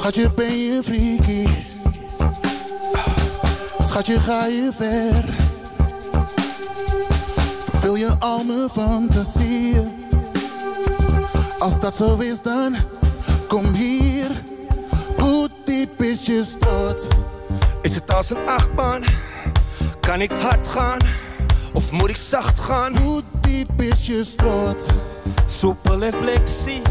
Schatje, 0.00 0.30
ben 0.30 0.56
je 0.56 0.82
freaky? 0.82 1.46
Schatje, 3.80 4.20
ga 4.20 4.46
je 4.46 4.70
ver? 4.76 5.24
Vul 7.80 7.96
je 7.96 8.10
al 8.18 8.44
mijn 8.44 8.68
fantasieën? 8.68 9.92
Als 11.58 11.80
dat 11.80 11.94
zo 11.94 12.16
is, 12.16 12.42
dan 12.42 12.74
kom 13.48 13.64
hier. 13.64 14.26
Hoe 15.18 15.48
diep 15.64 16.02
is 16.02 16.26
je 16.26 16.44
strot? 16.44 17.08
Is 17.82 17.94
het 17.94 18.12
als 18.14 18.30
een 18.30 18.46
achtbaan? 18.46 19.02
Kan 20.00 20.20
ik 20.20 20.32
hard 20.32 20.66
gaan? 20.66 20.98
Of 21.72 21.90
moet 21.90 22.10
ik 22.10 22.16
zacht 22.16 22.60
gaan? 22.60 22.96
Hoe 22.96 23.22
diep 23.40 23.82
is 23.82 24.06
je 24.06 24.24
strot? 24.24 24.86
Soepel 25.46 26.02
en 26.02 26.12
flexie, 26.12 26.82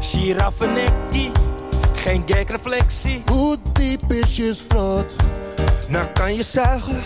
giraffenekkie. 0.00 1.32
Geen 2.06 2.24
reflectie. 2.46 3.22
Hoe 3.26 3.56
diep 3.72 4.12
is 4.12 4.36
je 4.36 4.54
strot? 4.54 5.16
Nou 5.88 6.06
kan 6.06 6.34
je 6.34 6.42
zuigen, 6.42 7.02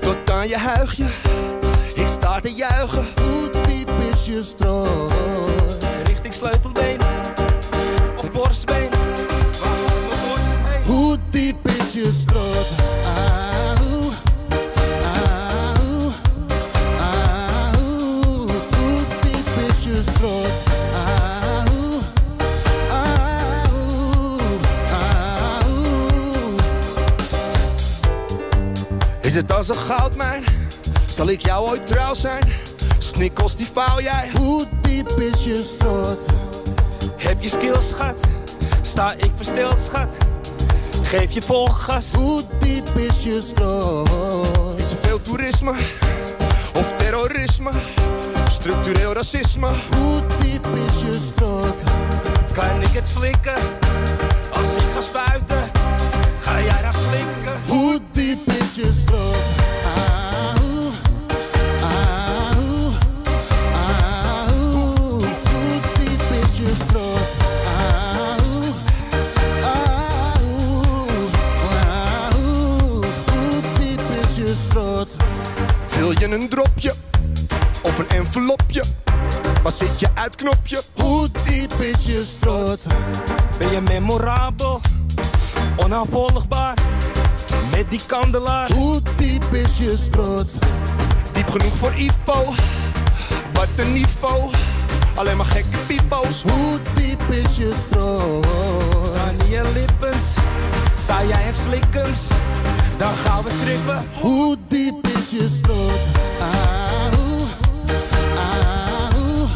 tot 0.00 0.30
aan 0.30 0.48
je 0.48 0.56
huigje. 0.56 1.04
Ik 1.94 2.08
sta 2.08 2.40
te 2.40 2.52
juichen. 2.52 3.06
Hoe 3.22 3.50
diep 3.66 3.90
is 4.12 4.26
je 4.26 4.42
strot? 4.42 5.12
Richting 6.06 6.34
sleutelbeen, 6.34 7.00
of 8.16 8.30
borstbeen. 8.32 8.90
Hoe 10.86 11.18
diep 11.30 11.68
is 11.68 11.92
je 11.92 12.10
strot? 12.10 12.68
Auw, 13.16 14.10
auw. 15.88 16.12
Hoe 18.76 19.00
diep 19.20 19.70
is 19.70 19.84
je 19.84 20.02
strot? 20.02 20.73
Is 29.24 29.34
het 29.34 29.52
als 29.52 29.68
een 29.68 29.76
goudmijn? 29.76 30.44
Zal 31.06 31.28
ik 31.28 31.40
jou 31.40 31.68
ooit 31.68 31.86
trouw 31.86 32.14
zijn? 32.14 32.52
Snikkels 32.98 33.56
die 33.56 33.68
vouw 33.72 34.00
jij. 34.00 34.30
Hoe 34.36 34.66
diep 34.80 35.10
is 35.10 35.44
je 35.44 35.62
strot? 35.62 36.26
Heb 37.16 37.42
je 37.42 37.48
skills, 37.48 37.88
schat? 37.88 38.14
Sta 38.82 39.12
ik 39.12 39.30
versteld, 39.36 39.80
schat? 39.80 40.08
Geef 41.02 41.32
je 41.32 41.42
vol 41.42 41.66
gas. 41.66 42.12
Hoe 42.12 42.42
diep 42.58 42.88
is 42.96 43.22
je 43.22 43.40
strot? 43.42 44.78
Is 44.80 44.90
er 44.90 44.96
veel 44.96 45.22
toerisme? 45.22 45.72
Of 46.74 46.92
terrorisme? 46.92 47.70
Structureel 48.46 49.12
racisme? 49.12 49.68
Hoe 49.96 50.22
diep 50.42 50.66
is 50.66 51.00
je 51.00 51.18
strot? 51.32 51.82
Kan 52.52 52.80
ik 52.80 52.92
het 52.92 53.08
flikken? 53.08 53.56
Als 54.52 54.74
ik 54.74 54.84
ga 54.94 55.00
spuiten, 55.00 55.33
een 76.34 76.48
dropje? 76.48 76.94
Of 77.82 77.98
een 77.98 78.08
envelopje? 78.08 78.82
Waar 79.62 79.72
zit 79.72 80.00
je 80.00 80.08
uitknopje? 80.14 80.82
Hoe 80.92 81.28
diep 81.44 81.72
is 81.72 82.06
je 82.06 82.24
strot? 82.24 82.86
Ben 83.58 83.70
je 83.70 83.80
memorabel? 83.80 84.80
Onafvolgbaar? 85.76 86.74
Met 87.70 87.90
die 87.90 88.00
kandelaar? 88.06 88.72
Hoe 88.72 89.00
diep 89.16 89.52
is 89.52 89.78
je 89.78 89.96
strot? 89.96 90.58
Diep 91.32 91.50
genoeg 91.50 91.74
voor 91.74 91.94
Ivo? 91.94 92.54
Wat 93.52 93.68
een 93.76 93.92
niveau? 93.92 94.50
Alleen 95.14 95.36
maar 95.36 95.46
gekke 95.46 95.78
pipo's. 95.86 96.42
Hoe 96.42 96.78
diep 96.94 97.22
is 97.28 97.56
je 97.56 97.74
strot? 97.78 98.46
Aan 99.16 99.48
je 99.48 99.70
lippens, 99.74 100.34
zou 101.06 101.28
jij 101.28 101.42
hem 101.42 101.54
slikkens? 101.54 102.28
Dan 102.96 103.12
gaan 103.24 103.44
we 103.44 103.50
trippen. 103.64 104.04
Hoe 104.20 104.56
je 105.34 105.48
strot? 105.48 106.08
Auw, 106.40 107.18
auw, 108.36 109.48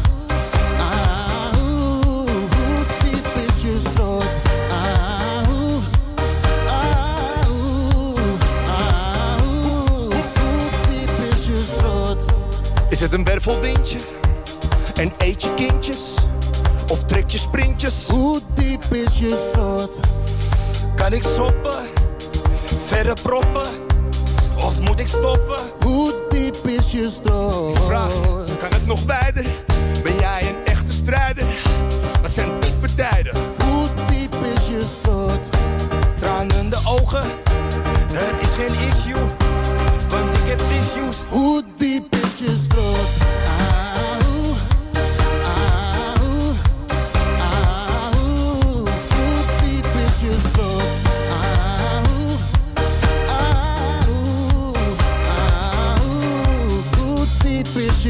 auw. 0.79 2.25
Hoe 2.55 2.85
diep 3.03 3.27
is 3.47 3.61
je 3.61 3.79
strot? 3.79 4.39
Auw, 4.69 5.81
auw, 6.67 7.53
auw. 8.67 10.11
Hoe 10.39 10.69
diep 10.87 11.09
is 11.31 11.45
je 11.45 11.63
strot? 11.75 12.25
Is 12.89 12.99
het 12.99 13.13
een 13.13 13.23
wervelwindje? 13.23 13.97
En 14.95 15.13
eet 15.17 15.41
je 15.41 15.53
kindjes? 15.53 16.13
Of 16.87 17.03
trek 17.03 17.29
je 17.29 17.37
sprintjes? 17.37 18.07
Hoe 18.07 18.41
diep 18.53 18.83
is 18.83 19.19
je? 19.19 19.51
Kan 20.95 21.13
ik 21.13 21.23
soppen? 21.23 21.83
Verder 22.85 23.17
proppen? 23.21 23.88
Of 24.61 24.79
moet 24.79 24.99
ik 24.99 25.07
stoppen? 25.07 25.59
Hoe 25.79 26.13
diep 26.29 26.55
is 26.67 26.91
je 26.91 27.09
strot? 27.09 27.77
Vraag, 27.77 28.11
kan 28.59 28.73
het 28.73 28.85
nog 28.85 29.03
wijder? 29.03 29.45
Ben 30.03 30.15
jij 30.19 30.41
een 30.41 30.65
echte 30.65 30.91
strijder? 30.91 31.43
Wat 32.21 32.33
zijn 32.33 32.59
diepe 32.59 32.95
tijden? 32.95 33.33
Hoe 33.63 33.87
diep 34.07 34.35
is 34.55 34.67
je 34.67 34.83
strot? 34.99 35.49
Tranende 36.19 36.77
ogen, 36.85 37.23
er 38.13 38.41
is 38.41 38.53
geen 38.53 38.89
issue. 38.89 39.21
Want 40.09 40.37
ik 40.37 40.47
heb 40.47 40.59
issues. 40.59 41.23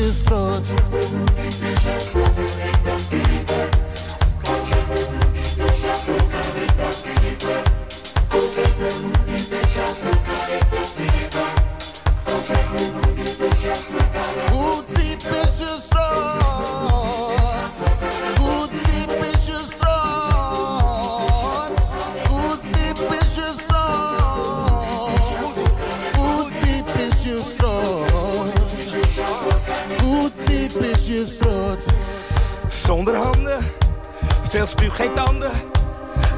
Is 0.10 0.24
Zonder 32.68 33.16
handen, 33.16 33.60
veel 34.50 34.68
spuug, 34.68 34.96
geen 34.96 35.14
tanden. 35.14 35.52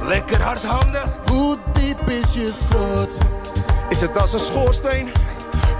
Lekker 0.03 0.41
hardhandig. 0.41 1.05
Hoe 1.25 1.57
diep 1.73 2.09
is 2.09 2.33
je 2.33 2.51
strot? 2.53 3.17
Is 3.89 4.01
het 4.01 4.17
als 4.17 4.33
een 4.33 4.39
schoorsteen? 4.39 5.09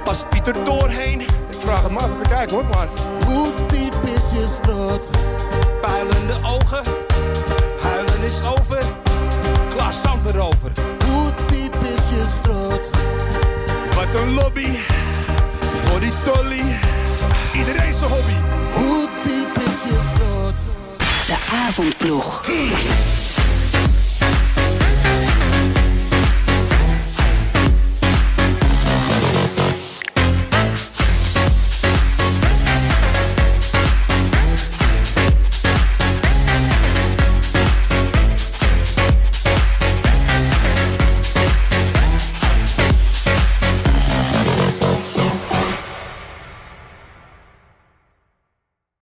Past 0.04 0.30
Pieter 0.30 0.66
doorheen? 0.66 1.22
Ik 1.22 1.58
vraag 1.60 1.84
het 1.84 1.92
maar, 1.92 2.04
even 2.04 2.28
kijken 2.30 2.56
hoor 2.56 2.66
maar. 2.66 2.88
Hoe 3.26 3.54
diep 3.68 3.96
is 4.04 4.32
je 4.32 4.48
strot? 4.62 5.12
Puilende 5.82 6.34
ogen, 6.46 6.84
huilen 7.82 8.22
is 8.24 8.42
over. 8.58 8.84
Klaar 9.70 9.94
zand 9.94 10.26
erover. 10.26 10.72
Hoe 11.06 11.32
diep 11.48 11.76
is 11.76 12.10
je 12.10 12.26
strot? 12.42 12.90
Wat 13.96 14.22
een 14.22 14.34
lobby, 14.34 14.78
voor 15.76 16.00
die 16.00 16.14
tolly. 16.24 16.64
Iedereen 17.54 17.94
zijn 17.94 18.10
hobby. 18.10 18.52
Avondploeg. 21.52 22.42